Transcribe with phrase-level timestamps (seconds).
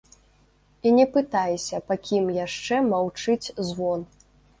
[0.87, 4.07] І не пытайся, па кім яшчэ маўчыць звон.